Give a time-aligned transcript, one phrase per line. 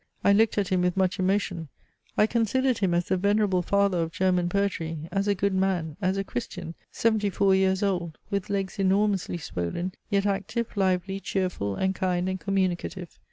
[0.23, 1.67] I looked at him with much emotion
[2.17, 6.17] I considered him as the venerable father of German poetry; as a good man; as
[6.17, 11.93] a Christian; seventy four years old; with legs enormously swollen; yet active, lively, cheerful, and
[11.93, 13.19] kind, and communicative.